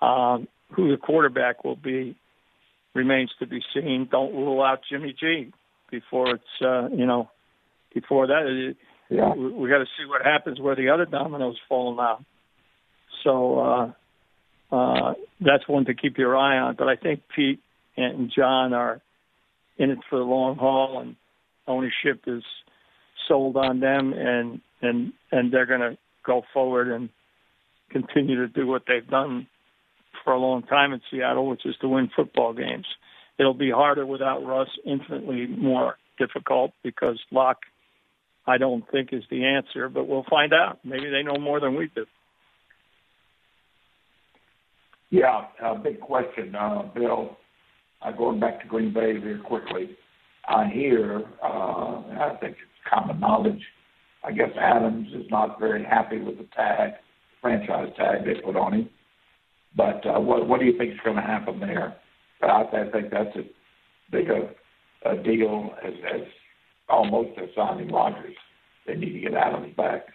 um, 0.00 0.48
who 0.70 0.90
the 0.90 0.96
quarterback 0.96 1.64
will 1.64 1.76
be 1.76 2.16
remains 2.94 3.30
to 3.38 3.46
be 3.46 3.60
seen. 3.74 4.08
Don't 4.10 4.34
rule 4.34 4.62
out 4.62 4.80
Jimmy 4.90 5.14
G 5.18 5.52
before 5.90 6.34
it's 6.34 6.62
uh, 6.64 6.88
you 6.88 7.06
know 7.06 7.30
before 7.94 8.26
that. 8.26 8.74
Yeah. 9.10 9.34
We, 9.34 9.52
we 9.52 9.68
got 9.68 9.78
to 9.78 9.86
see 9.98 10.06
what 10.08 10.22
happens 10.22 10.60
where 10.60 10.76
the 10.76 10.90
other 10.90 11.04
dominoes 11.04 11.56
fall 11.68 11.94
now. 11.96 12.24
So 13.22 13.58
uh, 13.60 13.92
uh, 14.74 15.14
that's 15.40 15.68
one 15.68 15.84
to 15.86 15.94
keep 15.94 16.18
your 16.18 16.36
eye 16.36 16.58
on. 16.58 16.76
But 16.76 16.88
I 16.88 16.96
think 16.96 17.22
Pete 17.34 17.60
and 17.96 18.32
John 18.34 18.72
are 18.72 19.00
in 19.78 19.90
it 19.90 19.98
for 20.08 20.18
the 20.18 20.24
long 20.24 20.56
haul, 20.56 21.00
and 21.00 21.16
ownership 21.66 22.22
is 22.26 22.42
sold 23.28 23.56
on 23.56 23.80
them, 23.80 24.12
and 24.12 24.60
and 24.84 25.12
and 25.32 25.52
they're 25.52 25.66
going 25.66 25.80
to 25.80 25.96
go 26.24 26.42
forward 26.52 26.88
and 26.88 27.08
continue 27.90 28.36
to 28.36 28.48
do 28.48 28.66
what 28.66 28.82
they've 28.86 29.08
done 29.08 29.46
for 30.24 30.32
a 30.32 30.38
long 30.38 30.62
time 30.62 30.92
in 30.92 31.00
Seattle, 31.10 31.48
which 31.48 31.66
is 31.66 31.74
to 31.80 31.88
win 31.88 32.10
football 32.14 32.52
games. 32.52 32.86
It'll 33.38 33.54
be 33.54 33.70
harder 33.70 34.06
without 34.06 34.44
Russ, 34.44 34.68
infinitely 34.86 35.46
more 35.46 35.96
difficult 36.18 36.72
because 36.82 37.20
Lock, 37.30 37.58
I 38.46 38.58
don't 38.58 38.84
think, 38.90 39.10
is 39.12 39.24
the 39.30 39.44
answer, 39.44 39.88
but 39.88 40.08
we'll 40.08 40.24
find 40.30 40.52
out. 40.52 40.78
Maybe 40.84 41.10
they 41.10 41.22
know 41.22 41.40
more 41.40 41.60
than 41.60 41.76
we 41.76 41.90
do. 41.94 42.06
Yeah, 45.10 45.46
uh, 45.62 45.74
big 45.74 46.00
question, 46.00 46.54
uh, 46.54 46.82
Bill. 46.94 47.36
Uh, 48.02 48.12
going 48.12 48.40
back 48.40 48.60
to 48.62 48.68
Green 48.68 48.92
Bay 48.92 49.16
very 49.16 49.38
quickly. 49.38 49.96
I 50.48 50.68
hear, 50.68 51.22
uh, 51.42 51.46
I 51.46 52.36
think 52.40 52.52
it's 52.52 52.90
common 52.92 53.20
knowledge. 53.20 53.62
I 54.24 54.32
guess 54.32 54.50
Adams 54.58 55.08
is 55.14 55.30
not 55.30 55.60
very 55.60 55.84
happy 55.84 56.18
with 56.18 56.38
the 56.38 56.46
tag, 56.56 56.92
franchise 57.40 57.92
tag 57.96 58.24
they 58.24 58.40
put 58.40 58.56
on 58.56 58.72
him. 58.72 58.90
But 59.76 60.06
uh, 60.06 60.20
what 60.20 60.48
what 60.48 60.60
do 60.60 60.66
you 60.66 60.78
think 60.78 60.92
is 60.92 61.00
going 61.04 61.16
to 61.16 61.22
happen 61.22 61.60
there? 61.60 61.96
I, 62.42 62.62
I 62.62 62.90
think 62.90 63.10
that's 63.10 63.36
as 63.36 63.44
big 64.10 64.28
a, 64.30 64.50
a 65.08 65.22
deal 65.22 65.70
as, 65.84 65.94
as 66.14 66.22
almost 66.88 67.38
as 67.38 67.48
signing 67.56 67.92
Rodgers. 67.92 68.36
They 68.86 68.94
need 68.94 69.12
to 69.12 69.20
get 69.20 69.34
Adams 69.34 69.74
back. 69.76 70.06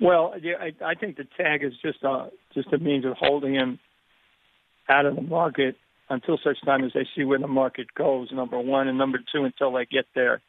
Well, 0.00 0.34
yeah, 0.42 0.54
I, 0.60 0.84
I 0.84 0.94
think 0.94 1.16
the 1.16 1.26
tag 1.36 1.62
is 1.64 1.72
just 1.82 2.02
a 2.02 2.28
just 2.52 2.72
a 2.72 2.78
means 2.78 3.04
of 3.04 3.14
holding 3.18 3.54
him 3.54 3.78
out 4.88 5.06
of 5.06 5.16
the 5.16 5.22
market 5.22 5.76
until 6.10 6.38
such 6.44 6.58
time 6.64 6.84
as 6.84 6.92
they 6.92 7.06
see 7.16 7.24
where 7.24 7.38
the 7.38 7.48
market 7.48 7.86
goes. 7.94 8.28
Number 8.32 8.58
one, 8.58 8.88
and 8.88 8.98
number 8.98 9.18
two, 9.32 9.44
until 9.44 9.72
they 9.72 9.86
get 9.86 10.04
their 10.14 10.42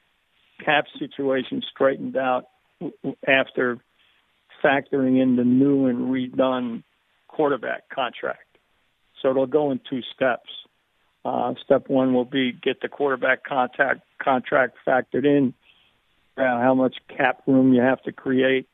cap 0.63 0.85
situation 0.99 1.61
straightened 1.71 2.17
out 2.17 2.45
after 3.27 3.79
factoring 4.63 5.21
in 5.21 5.35
the 5.35 5.43
new 5.43 5.85
and 5.87 6.09
redone 6.09 6.83
quarterback 7.27 7.89
contract. 7.89 8.39
So 9.21 9.31
it'll 9.31 9.47
go 9.47 9.71
in 9.71 9.79
two 9.89 10.01
steps. 10.13 10.49
Uh, 11.23 11.55
step 11.63 11.89
one 11.89 12.13
will 12.13 12.25
be 12.25 12.51
get 12.51 12.81
the 12.81 12.87
quarterback 12.87 13.43
contact 13.43 14.01
contract 14.19 14.77
factored 14.85 15.25
in, 15.25 15.53
uh, 16.37 16.43
how 16.43 16.75
much 16.75 16.95
cap 17.07 17.41
room 17.47 17.73
you 17.73 17.81
have 17.81 18.01
to 18.03 18.11
create, 18.11 18.67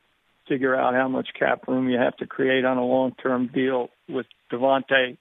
figure 0.46 0.76
out 0.76 0.94
how 0.94 1.08
much 1.08 1.28
cap 1.38 1.66
room 1.66 1.88
you 1.88 1.98
have 1.98 2.16
to 2.18 2.26
create 2.26 2.64
on 2.64 2.76
a 2.76 2.84
long-term 2.84 3.48
deal 3.54 3.88
with 4.08 4.26
Davante, 4.52 5.16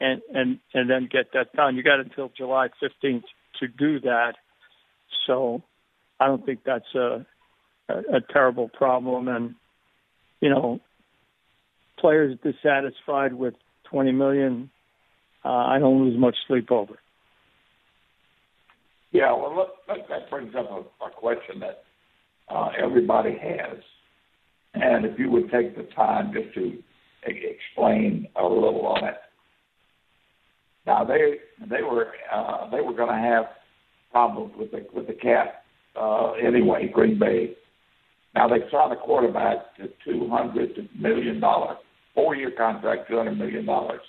and 0.00 0.22
and 0.34 0.58
and 0.74 0.90
then 0.90 1.08
get 1.10 1.32
that 1.34 1.52
done. 1.54 1.76
You 1.76 1.82
got 1.82 2.00
until 2.00 2.30
July 2.36 2.68
15th 2.82 3.24
to 3.60 3.68
do 3.68 4.00
that. 4.00 4.34
So 5.26 5.62
I 6.20 6.26
don't 6.26 6.44
think 6.44 6.60
that's 6.64 6.94
a 6.94 7.26
a, 7.88 8.16
a 8.16 8.20
terrible 8.32 8.68
problem, 8.68 9.28
and 9.28 9.54
you 10.40 10.50
know, 10.50 10.80
players 11.98 12.36
dissatisfied 12.42 13.32
with 13.32 13.54
20 13.90 14.12
million, 14.12 14.70
uh, 15.44 15.48
I 15.48 15.78
don't 15.78 16.04
lose 16.04 16.18
much 16.18 16.36
sleep 16.46 16.70
over. 16.70 16.98
Yeah, 19.12 19.32
well, 19.32 19.54
look, 19.54 19.68
that 20.08 20.28
brings 20.28 20.54
up 20.54 20.70
a, 20.70 21.04
a 21.06 21.10
question 21.10 21.60
that 21.60 21.84
uh, 22.48 22.70
everybody 22.82 23.36
has, 23.40 23.78
and 24.74 25.06
if 25.06 25.18
you 25.18 25.30
would 25.30 25.50
take 25.50 25.76
the 25.76 25.84
time 25.94 26.32
just 26.34 26.54
to 26.54 26.78
explain 27.24 28.28
a 28.36 28.42
little 28.42 28.86
on 28.86 29.04
it. 29.04 29.16
Now 30.86 31.04
they 31.04 31.36
they 31.68 31.82
were 31.82 32.12
uh, 32.32 32.70
they 32.70 32.80
were 32.80 32.94
going 32.94 33.08
to 33.08 33.20
have 33.20 33.46
problems 34.12 34.52
with 34.56 34.70
the 34.70 34.86
with 34.92 35.08
the 35.08 35.14
cap 35.14 35.64
uh, 35.98 36.32
anyway. 36.32 36.90
Green 36.92 37.18
Bay. 37.18 37.56
Now 38.34 38.48
they 38.48 38.60
signed 38.70 38.92
a 38.92 38.96
quarterback 38.96 39.76
to 39.76 39.88
two 40.04 40.28
hundred 40.28 40.88
million 40.98 41.40
dollars 41.40 41.78
four-year 42.16 42.50
contract, 42.52 43.08
$200 43.08 43.36
million, 43.36 43.68
and 43.68 44.00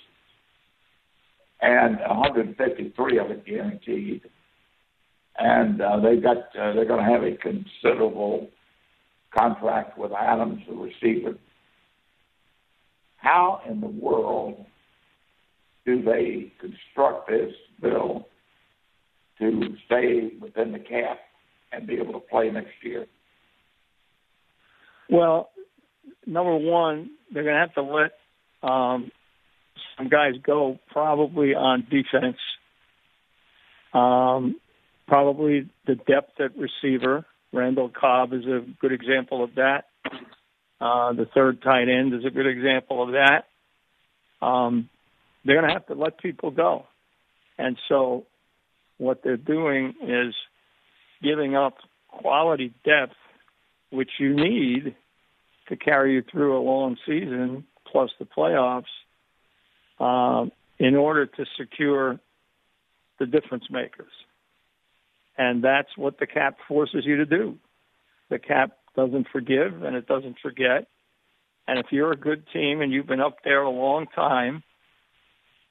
and 1.61 1.99
153 1.99 3.19
of 3.19 3.29
it 3.31 3.45
guaranteed. 3.45 4.21
And 5.37 5.81
uh, 5.81 5.99
they 5.99 6.15
got 6.15 6.37
uh, 6.37 6.73
they're 6.73 6.85
going 6.85 7.05
to 7.05 7.11
have 7.11 7.23
a 7.23 7.35
considerable 7.37 8.47
contract 9.37 9.97
with 9.97 10.11
Adams, 10.13 10.61
the 10.67 10.73
receiver. 10.73 11.35
How 13.17 13.61
in 13.69 13.81
the 13.81 13.87
world 13.87 14.65
do 15.85 16.01
they 16.01 16.53
construct 16.59 17.29
this 17.29 17.53
bill 17.81 18.27
to 19.39 19.75
stay 19.85 20.31
within 20.39 20.71
the 20.71 20.79
cap 20.79 21.19
and 21.71 21.87
be 21.87 21.95
able 21.95 22.13
to 22.13 22.19
play 22.19 22.49
next 22.49 22.73
year? 22.83 23.05
Well, 25.09 25.49
number 26.25 26.55
one, 26.55 27.11
they're 27.33 27.43
going 27.43 27.55
to 27.55 27.59
have 27.59 27.73
to 27.75 27.83
let 27.83 28.11
um, 28.69 29.11
some 29.97 30.09
guys 30.09 30.33
go 30.43 30.79
probably 30.91 31.53
on 31.55 31.87
defense. 31.89 32.37
Um, 33.93 34.59
probably 35.07 35.69
the 35.85 35.95
depth 35.95 36.39
at 36.39 36.51
receiver. 36.57 37.25
Randall 37.53 37.89
Cobb 37.89 38.33
is 38.33 38.45
a 38.45 38.65
good 38.81 38.91
example 38.91 39.43
of 39.43 39.55
that. 39.55 39.85
Uh, 40.79 41.13
the 41.13 41.27
third 41.33 41.61
tight 41.61 41.87
end 41.89 42.13
is 42.13 42.25
a 42.25 42.29
good 42.29 42.45
example 42.45 43.01
of 43.01 43.11
that. 43.11 44.45
Um, 44.45 44.89
they're 45.43 45.55
going 45.55 45.67
to 45.67 45.73
have 45.73 45.87
to 45.87 45.95
let 45.95 46.19
people 46.19 46.51
go. 46.51 46.85
And 47.57 47.77
so 47.87 48.25
what 48.97 49.21
they're 49.23 49.37
doing 49.37 49.93
is 50.01 50.35
giving 51.21 51.55
up 51.55 51.75
quality 52.07 52.73
depth, 52.83 53.15
which 53.91 54.11
you 54.19 54.35
need 54.35 54.95
to 55.69 55.75
carry 55.75 56.13
you 56.13 56.23
through 56.31 56.57
a 56.57 56.61
long 56.61 56.97
season 57.05 57.65
plus 57.91 58.09
the 58.19 58.25
playoffs 58.25 58.83
um, 59.99 60.51
in 60.79 60.95
order 60.95 61.25
to 61.25 61.45
secure 61.57 62.19
the 63.19 63.25
difference 63.25 63.65
makers. 63.69 64.11
And 65.37 65.63
that's 65.63 65.89
what 65.95 66.19
the 66.19 66.27
cap 66.27 66.57
forces 66.67 67.03
you 67.05 67.17
to 67.17 67.25
do. 67.25 67.57
The 68.29 68.39
cap 68.39 68.71
doesn't 68.95 69.27
forgive 69.31 69.83
and 69.83 69.95
it 69.95 70.07
doesn't 70.07 70.37
forget. 70.41 70.87
And 71.67 71.79
if 71.79 71.87
you're 71.91 72.11
a 72.11 72.17
good 72.17 72.43
team 72.53 72.81
and 72.81 72.91
you've 72.91 73.07
been 73.07 73.21
up 73.21 73.37
there 73.43 73.61
a 73.61 73.69
long 73.69 74.07
time 74.07 74.63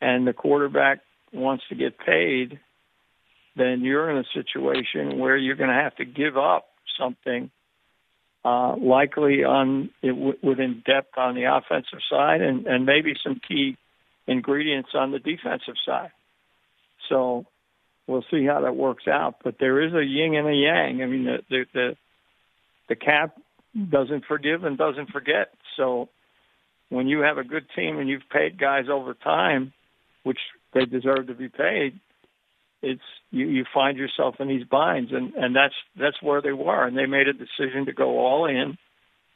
and 0.01 0.27
the 0.27 0.33
quarterback 0.33 1.01
wants 1.33 1.65
to 1.69 1.75
get 1.75 1.99
paid, 1.99 2.61
then 3.57 3.81
you're 3.81 4.11
in 4.11 4.19
a 4.19 4.25
situation 4.35 5.19
where 5.19 5.37
you're 5.37 5.57
going 5.57 5.71
to 5.71 5.83
have 5.83 5.97
to 5.97 6.05
give 6.05 6.37
up 6.37 6.67
something 6.99 7.51
uh, 8.45 8.77
likely 8.77 9.45
on 9.45 9.91
it 10.03 10.13
w- 10.13 10.39
within 10.43 10.83
depth 10.87 11.19
on 11.19 11.35
the 11.35 11.45
offensive 11.45 11.99
side, 12.09 12.43
and, 12.43 12.67
and 12.67 12.87
maybe 12.87 13.15
some 13.25 13.41
key 13.47 13.77
ingredients 14.27 14.91
on 14.95 15.11
the 15.11 15.19
defensive 15.19 15.75
side. 15.85 16.11
So 17.09 17.47
we'll 18.07 18.25
see 18.31 18.45
how 18.47 18.61
that 18.61 18.77
works 18.77 19.09
out. 19.09 19.37
But 19.43 19.57
there 19.59 19.83
is 19.83 19.93
a 19.95 20.05
yin 20.05 20.35
and 20.35 20.49
a 20.49 20.55
yang. 20.55 21.03
I 21.03 21.07
mean, 21.07 21.25
the 21.25 21.39
the 21.51 21.65
the, 21.73 21.97
the 22.91 22.97
cap 22.97 23.37
doesn't 23.91 24.25
forgive 24.27 24.65
and 24.65 24.79
doesn't 24.79 25.11
forget. 25.11 25.53
So 25.77 26.09
when 26.89 27.09
you 27.09 27.21
have 27.21 27.39
a 27.39 27.45
good 27.45 27.67
team 27.75 27.99
and 27.99 28.09
you've 28.09 28.29
paid 28.31 28.59
guys 28.59 28.85
over 28.91 29.15
time, 29.15 29.73
which 30.23 30.39
they 30.73 30.85
deserve 30.85 31.27
to 31.27 31.35
be 31.35 31.49
paid, 31.49 31.99
it's 32.87 33.03
you, 33.31 33.47
you 33.47 33.65
find 33.73 33.97
yourself 33.99 34.37
in 34.39 34.49
these 34.49 34.65
binds 34.65 35.13
and, 35.13 35.35
and 35.35 35.55
that's 35.55 35.75
that's 35.99 36.21
where 36.23 36.41
they 36.41 36.53
were 36.53 36.87
and 36.87 36.97
they 36.97 37.07
made 37.07 37.29
a 37.29 37.33
decision 37.33 37.87
to 37.87 37.93
go 37.93 38.19
all 38.19 38.47
in 38.47 38.79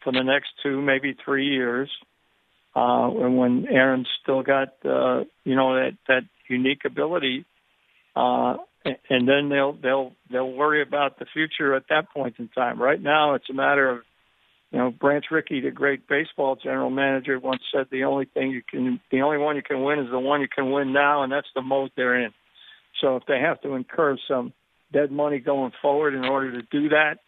for 0.02 0.12
the 0.12 0.22
next 0.22 0.48
two, 0.62 0.80
maybe 0.80 1.16
three 1.24 1.48
years. 1.48 1.90
Uh 2.74 3.10
and 3.10 3.36
when 3.36 3.66
Aaron's 3.68 4.08
still 4.22 4.42
got 4.42 4.68
uh 4.84 5.24
you 5.44 5.56
know 5.56 5.74
that 5.74 5.96
that 6.08 6.22
unique 6.48 6.84
ability 6.84 7.44
uh 8.16 8.56
and 8.84 9.28
then 9.28 9.48
they'll 9.48 9.72
they'll 9.72 10.12
they'll 10.30 10.52
worry 10.52 10.82
about 10.82 11.18
the 11.18 11.26
future 11.32 11.74
at 11.74 11.84
that 11.90 12.10
point 12.10 12.36
in 12.38 12.48
time. 12.48 12.80
Right 12.80 13.00
now 13.00 13.34
it's 13.34 13.50
a 13.50 13.54
matter 13.54 13.88
of 13.90 14.02
you 14.70 14.78
know, 14.78 14.90
Branch 14.90 15.24
Rickey, 15.30 15.60
the 15.60 15.70
great 15.70 16.06
baseball 16.06 16.56
general 16.56 16.90
manager, 16.90 17.38
once 17.40 17.62
said 17.74 17.86
the 17.90 18.04
only 18.04 18.26
thing 18.26 18.50
you 18.50 18.62
can, 18.68 19.00
the 19.10 19.22
only 19.22 19.38
one 19.38 19.56
you 19.56 19.62
can 19.62 19.82
win 19.82 19.98
is 19.98 20.10
the 20.10 20.18
one 20.18 20.40
you 20.40 20.48
can 20.48 20.70
win 20.70 20.92
now, 20.92 21.24
and 21.24 21.32
that's 21.32 21.48
the 21.54 21.62
mode 21.62 21.90
they're 21.96 22.22
in. 22.24 22.32
So 23.00 23.16
if 23.16 23.22
they 23.26 23.38
have 23.40 23.60
to 23.62 23.74
incur 23.74 24.16
some 24.28 24.52
dead 24.92 25.10
money 25.10 25.38
going 25.38 25.72
forward 25.80 26.14
in 26.14 26.24
order 26.24 26.52
to 26.52 26.66
do 26.70 26.88
that, 26.90 27.18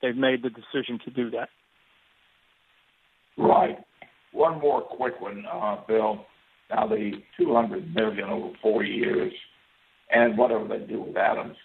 they've 0.00 0.16
made 0.16 0.42
the 0.42 0.50
decision 0.50 0.98
to 1.04 1.10
do 1.10 1.30
that. 1.30 1.48
Right. 3.36 3.78
One 4.32 4.60
more 4.60 4.82
quick 4.82 5.20
one, 5.20 5.44
uh, 5.50 5.76
Bill. 5.88 6.24
Now 6.70 6.86
the 6.86 7.12
two 7.38 7.54
hundred 7.54 7.92
million 7.94 8.28
over 8.28 8.50
four 8.62 8.84
years, 8.84 9.32
and 10.10 10.38
whatever 10.38 10.68
they 10.68 10.86
do 10.86 11.02
with 11.02 11.16
Adams, 11.16 11.56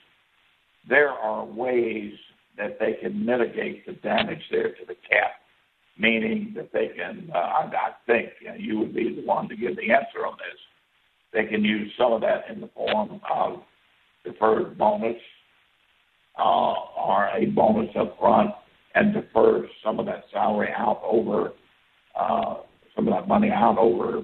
there 0.90 1.10
are 1.10 1.46
ways 1.46 2.14
that 2.58 2.80
they 2.80 2.94
can 3.02 3.26
mitigate 3.26 3.86
the 3.86 3.94
damage 3.94 4.42
there 4.50 4.70
to 4.70 4.86
the 4.88 4.96
cap, 4.96 5.34
meaning 6.00 6.54
that 6.56 6.72
they 6.74 6.90
can, 6.96 7.30
uh, 7.34 7.38
I, 7.38 7.62
I 7.66 7.92
think, 8.08 8.30
you, 8.42 8.48
know, 8.48 8.56
you 8.56 8.80
would 8.80 8.96
be 8.96 9.16
the 9.16 9.26
one 9.26 9.50
to 9.50 9.56
give 9.56 9.76
the 9.76 9.92
answer 9.92 10.26
on 10.26 10.38
this. 10.38 10.55
They 11.36 11.46
can 11.46 11.66
use 11.66 11.92
some 11.98 12.14
of 12.14 12.22
that 12.22 12.46
in 12.50 12.62
the 12.62 12.70
form 12.74 13.20
of 13.30 13.60
deferred 14.24 14.78
bonus 14.78 15.18
uh, 16.40 16.74
or 16.98 17.28
a 17.36 17.46
bonus 17.48 17.90
up 18.00 18.18
front 18.18 18.52
and 18.96 19.14
defer 19.14 19.68
some 19.84 20.00
of 20.00 20.06
that 20.06 20.24
salary 20.32 20.70
out 20.76 21.02
over 21.04 21.52
uh, 22.18 22.56
some 22.96 23.10
of 23.10 23.14
that 23.14 23.28
money 23.28 23.52
out 23.52 23.78
over 23.78 24.24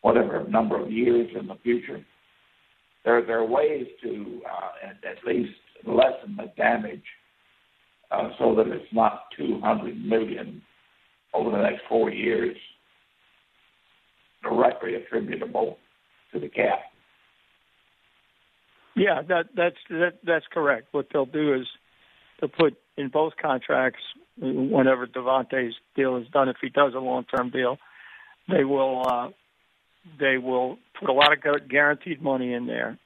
whatever 0.00 0.48
number 0.48 0.82
of 0.82 0.90
years 0.90 1.28
in 1.38 1.46
the 1.46 1.56
future. 1.62 2.02
There, 3.04 3.24
there 3.26 3.40
are 3.40 3.46
ways 3.46 3.86
to 4.02 4.40
uh, 4.50 4.88
at, 4.88 5.04
at 5.04 5.26
least 5.26 5.52
lessen 5.86 6.38
the 6.38 6.50
damage 6.56 7.04
uh, 8.10 8.30
so 8.38 8.54
that 8.54 8.66
it's 8.68 8.92
not 8.94 9.24
200 9.36 10.02
million 10.02 10.62
over 11.34 11.50
the 11.50 11.62
next 11.62 11.82
four 11.86 12.10
years 12.10 12.56
directly 14.42 14.94
attributable 14.94 15.76
to 16.34 16.40
the. 16.40 16.50
Yeah, 18.96 19.22
that 19.28 19.46
that's 19.56 19.76
that, 19.90 20.18
that's 20.24 20.44
correct. 20.52 20.88
What 20.92 21.06
they'll 21.12 21.26
do 21.26 21.54
is 21.54 21.66
they'll 22.40 22.50
put 22.50 22.76
in 22.96 23.08
both 23.08 23.32
contracts 23.40 24.00
whenever 24.38 25.06
Davante's 25.06 25.74
deal 25.96 26.16
is 26.16 26.28
done. 26.28 26.48
If 26.48 26.56
he 26.60 26.68
does 26.68 26.92
a 26.94 27.00
long-term 27.00 27.50
deal, 27.50 27.78
they 28.48 28.64
will 28.64 29.02
uh, 29.06 29.28
they 30.18 30.38
will 30.38 30.78
put 30.98 31.08
a 31.08 31.12
lot 31.12 31.32
of 31.32 31.68
guaranteed 31.68 32.22
money 32.22 32.52
in 32.52 32.66
there, 32.66 32.98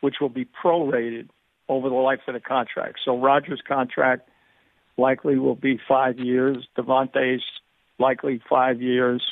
which 0.00 0.16
will 0.20 0.28
be 0.28 0.44
prorated 0.44 1.28
over 1.68 1.88
the 1.88 1.94
life 1.94 2.20
of 2.26 2.34
the 2.34 2.40
contract. 2.40 2.98
So 3.04 3.18
Rodgers' 3.18 3.62
contract 3.66 4.28
likely 4.98 5.38
will 5.38 5.54
be 5.54 5.78
five 5.88 6.18
years. 6.18 6.66
Davante's 6.76 7.42
likely 7.98 8.40
five 8.48 8.82
years. 8.82 9.22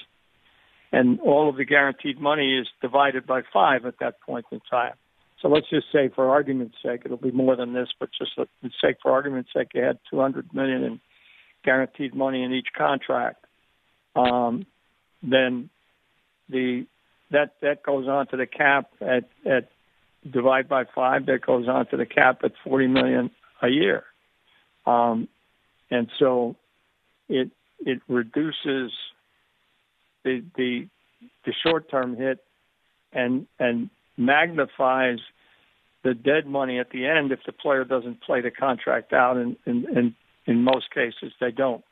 And 0.93 1.21
all 1.21 1.49
of 1.49 1.57
the 1.57 1.65
guaranteed 1.65 2.21
money 2.21 2.59
is 2.59 2.67
divided 2.83 3.26
by 3.26 3.43
five 3.53 3.87
at 3.87 4.00
that 4.00 4.21
point 4.21 4.47
in 4.50 4.61
time. 4.69 4.95
So 5.41 5.49
let's 5.49 5.71
just 5.71 5.87
say, 5.93 6.11
for 6.15 6.31
argument's 6.31 6.76
sake, 6.83 7.03
it'll 7.05 7.17
be 7.17 7.31
more 7.31 7.57
than 7.57 7.73
this, 7.73 7.89
but 7.99 8.11
just 8.19 8.33
for 8.35 8.47
sake, 8.83 8.97
for 9.03 9.13
argument's 9.13 9.50
sake, 9.55 9.69
you 9.75 9.83
had 9.83 9.99
200 10.11 10.53
million 10.53 10.83
in 10.83 11.00
guaranteed 11.65 12.15
money 12.15 12.43
in 12.43 12.53
each 12.53 12.69
contract. 12.76 13.45
Um, 14.17 14.67
then 15.23 15.71
the 16.49 16.87
that 17.31 17.55
that 17.63 17.83
goes 17.83 18.09
on 18.09 18.26
to 18.29 18.37
the 18.37 18.47
cap 18.47 18.91
at 19.00 19.29
at 19.47 19.69
divide 20.29 20.69
by 20.69 20.85
five. 20.95 21.26
That 21.26 21.47
goes 21.47 21.69
on 21.69 21.87
to 21.89 21.97
the 21.97 22.07
cap 22.07 22.41
at 22.45 22.53
40 22.65 22.89
million 22.89 23.31
a 23.63 23.69
year. 23.69 24.05
Um, 24.87 25.29
and 25.91 26.11
so 26.19 26.57
it 27.29 27.50
it 27.81 28.00
reduces 28.09 28.93
the 30.25 30.43
the 30.56 30.89
the 31.45 31.52
short 31.65 31.91
term 31.91 32.17
hit 32.17 32.39
and 33.13 33.47
and 33.59 33.91
magnifies 34.17 35.19
the 36.02 36.15
dead 36.15 36.47
money 36.47 36.78
at 36.78 36.91
the 36.91 37.06
end 37.06 37.33
if 37.33 37.41
the 37.47 37.52
player 37.52 37.85
doesn't 37.85 38.23
play 38.23 38.41
the 38.41 38.50
contract 38.50 39.13
out 39.13 39.37
and 39.37 39.56
in 39.67 39.87
in, 39.97 40.15
in 40.47 40.65
most 40.65 40.93
cases 40.93 41.33
they 41.41 41.50
don't 41.50 41.85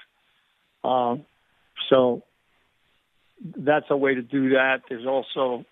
um, 0.85 1.25
so 1.91 2.23
that's 3.57 3.87
a 3.91 3.97
way 3.97 4.15
to 4.15 4.23
do 4.23 4.51
that 4.51 4.83
there's 4.89 5.07
also 5.07 5.65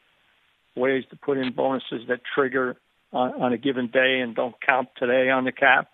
ways 0.75 1.05
to 1.11 1.17
put 1.17 1.39
in 1.39 1.53
bonuses 1.53 2.03
that 2.09 2.21
trigger 2.35 2.77
on, 3.13 3.43
on 3.43 3.53
a 3.53 3.59
given 3.59 3.89
day 3.89 4.21
and 4.21 4.35
don't 4.35 4.55
count 4.61 4.89
today 4.99 5.31
on 5.31 5.45
the 5.45 5.53
cap 5.53 5.89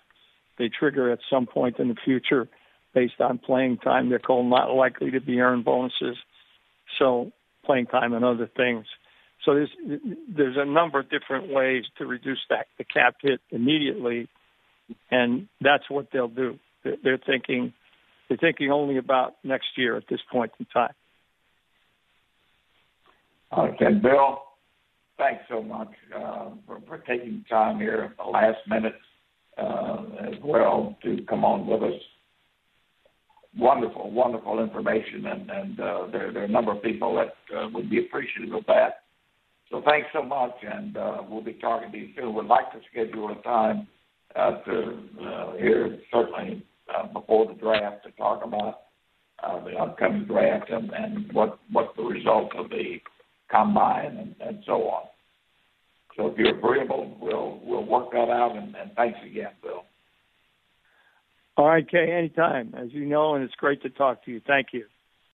they 0.59 0.69
trigger 0.69 1.11
at 1.11 1.19
some 1.31 1.47
point 1.47 1.79
in 1.79 1.89
the 1.89 1.97
future 2.05 2.49
based 2.95 3.21
on 3.21 3.39
playing 3.39 3.79
time. 3.79 4.09
They're 4.09 4.19
called 4.19 4.47
not 4.47 4.73
likely 4.75 5.11
to 5.13 5.21
be 5.21 5.41
earned 5.41 5.65
bonuses. 5.65 6.17
So 6.99 7.33
playing 7.65 7.87
time 7.87 8.13
and 8.13 8.25
other 8.25 8.51
things. 8.57 8.87
So 9.45 9.55
there's 9.55 9.71
there's 10.29 10.57
a 10.57 10.65
number 10.65 11.01
of 11.01 11.11
different 11.11 11.53
ways 11.53 11.85
to 11.99 12.07
reduce 12.07 12.39
that 12.49 12.67
the 12.79 12.85
cap 12.85 13.17
hit 13.21 13.41
immediately, 13.51 14.29
and 15.11 15.49
that's 15.61 15.89
what 15.91 16.09
they'll 16.13 16.29
do. 16.29 16.59
They're 16.85 17.19
thinking 17.19 17.73
they're 18.29 18.39
thinking 18.39 18.71
only 18.71 18.99
about 18.99 19.35
next 19.43 19.67
year 19.77 19.97
at 19.97 20.05
this 20.09 20.21
point 20.31 20.53
in 20.59 20.67
time. 20.67 20.95
Okay, 23.57 23.93
Bill. 24.01 24.43
Thanks 25.19 25.45
so 25.49 25.63
much 25.63 25.91
uh, 26.17 26.51
for, 26.67 26.81
for 26.87 26.99
taking 26.99 27.45
time 27.49 27.79
here 27.79 28.11
at 28.11 28.17
the 28.17 28.31
last 28.31 28.59
minute 28.67 28.95
uh, 29.59 30.05
as 30.21 30.35
well 30.43 30.97
to 31.03 31.19
come 31.29 31.45
on 31.45 31.67
with 31.67 31.83
us. 31.83 32.01
Wonderful, 33.59 34.11
wonderful 34.11 34.61
information, 34.61 35.27
and, 35.27 35.51
and 35.51 35.81
uh, 35.81 36.07
there, 36.11 36.33
there 36.33 36.43
are 36.43 36.47
a 36.47 36.49
number 36.49 36.73
of 36.73 36.83
people 36.83 37.15
that 37.17 37.35
uh, 37.55 37.69
would 37.75 37.91
be 37.91 37.99
appreciative 37.99 38.55
of 38.55 38.65
that. 38.67 39.03
So 39.71 39.83
thanks 39.85 40.09
so 40.13 40.23
much, 40.23 40.55
and 40.63 40.97
uh, 40.97 41.23
we'll 41.29 41.43
be 41.43 41.55
talking 41.55 41.93
to 41.93 41.99
you 41.99 42.09
soon. 42.17 42.35
We'd 42.35 42.47
like 42.47 42.73
to 42.73 42.81
schedule 42.91 43.31
a 43.31 43.43
time 43.43 43.87
uh, 44.35 44.53
to 44.63 44.99
uh, 45.21 45.57
here 45.59 45.99
certainly 46.11 46.65
uh, 46.95 47.07
before 47.09 47.47
the 47.47 47.55
draft 47.55 48.05
to 48.05 48.11
talk 48.13 48.43
about 48.43 48.81
the 49.65 49.77
upcoming 49.77 50.25
draft 50.25 50.71
and, 50.71 50.91
and 50.93 51.33
what 51.33 51.59
what 51.71 51.95
the 51.97 52.03
result 52.03 52.55
of 52.57 52.71
the 52.71 53.01
combine 53.51 54.17
and, 54.17 54.35
and 54.41 54.63
so 54.65 54.89
on. 54.89 55.03
So 56.17 56.29
if 56.29 56.39
you're 56.39 56.57
agreeable, 56.57 57.17
we'll 57.21 57.61
we'll 57.63 57.85
work 57.85 58.13
that 58.13 58.31
out. 58.31 58.57
And, 58.57 58.75
and 58.77 58.93
thanks 58.97 59.19
again, 59.25 59.53
Bill. 59.63 59.85
All 61.57 61.69
right, 61.69 61.89
Kay. 61.89 62.11
Anytime, 62.11 62.75
as 62.77 62.93
you 62.93 63.05
know, 63.05 63.35
and 63.35 63.45
it's 63.45 63.55
great 63.55 63.83
to 63.83 63.91
talk 63.91 64.25
to 64.25 64.31
you. 64.31 64.41
Thank 64.47 64.69
you. 64.73 64.87